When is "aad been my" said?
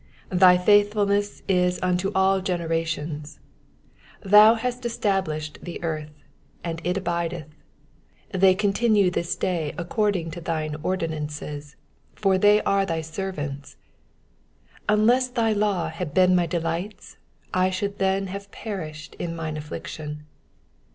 15.99-16.47